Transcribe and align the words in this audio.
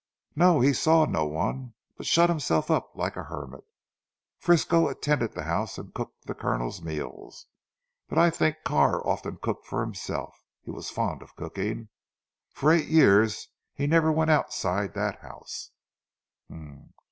"No! 0.35 0.61
He 0.61 0.73
saw 0.73 1.05
no 1.05 1.25
one, 1.27 1.75
but 1.95 2.07
shut 2.07 2.27
himself 2.27 2.71
up 2.71 2.89
like 2.95 3.15
a 3.15 3.25
hermit. 3.25 3.63
Frisco 4.39 4.87
attended 4.87 5.27
to 5.27 5.35
the 5.35 5.43
house, 5.43 5.77
and 5.77 5.93
cooked 5.93 6.25
the 6.25 6.33
Colonel's 6.33 6.81
meals. 6.81 7.45
But 8.09 8.17
I 8.17 8.31
think 8.31 8.63
Carr 8.63 9.07
often 9.07 9.37
cooked 9.37 9.67
for 9.67 9.81
himself. 9.81 10.43
He 10.63 10.71
was 10.71 10.89
fond 10.89 11.21
of 11.21 11.35
cooking. 11.35 11.89
For 12.51 12.71
eight 12.71 12.87
years 12.87 13.49
he 13.75 13.85
never 13.85 14.11
went 14.11 14.31
outside 14.31 14.95
that 14.95 15.19
house." 15.19 15.69